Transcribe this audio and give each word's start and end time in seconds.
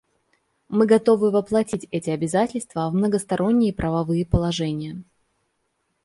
Мы 0.67 0.87
готовы 0.87 1.29
воплотить 1.29 1.87
эти 1.91 2.09
обязательства 2.09 2.89
в 2.89 2.95
многосторонние 2.95 3.71
правовые 3.71 4.25
положения. 4.25 5.03